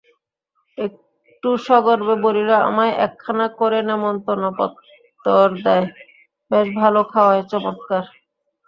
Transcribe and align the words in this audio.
একটু 0.77 1.49
সগর্বে 1.67 2.15
বলিল, 2.25 2.49
আমায় 2.69 2.93
একখানা 3.05 3.45
করে 3.59 3.79
নেমন্তন্ন 3.89 4.43
পত্তর 4.57 5.47
দ্যায়, 5.63 5.85
বেশ 6.51 6.67
ভালো 6.79 6.99
খাওয়ায়, 7.11 7.43
চমৎকার। 7.51 8.03